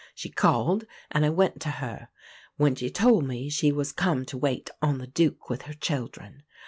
She 0.15 0.29
called 0.31 0.85
and 1.11 1.23
I 1.23 1.29
went 1.29 1.61
to 1.61 1.69
her, 1.69 2.07
when 2.57 2.73
she 2.73 2.89
told 2.89 3.23
me 3.23 3.49
she 3.51 3.71
was 3.71 3.91
come 3.91 4.25
to 4.25 4.35
wait 4.39 4.71
on 4.81 4.97
the 4.97 5.05
Duke 5.05 5.47
with 5.47 5.61
her 5.69 5.75
children. 5.75 6.41